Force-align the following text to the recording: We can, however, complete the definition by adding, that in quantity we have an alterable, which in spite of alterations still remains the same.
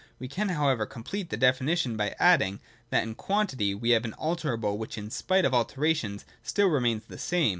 We 0.17 0.27
can, 0.27 0.49
however, 0.49 0.87
complete 0.87 1.29
the 1.29 1.37
definition 1.37 1.95
by 1.95 2.15
adding, 2.19 2.59
that 2.89 3.03
in 3.03 3.13
quantity 3.13 3.75
we 3.75 3.91
have 3.91 4.03
an 4.03 4.15
alterable, 4.19 4.75
which 4.79 4.97
in 4.97 5.11
spite 5.11 5.45
of 5.45 5.53
alterations 5.53 6.25
still 6.41 6.69
remains 6.69 7.03
the 7.05 7.19
same. 7.19 7.49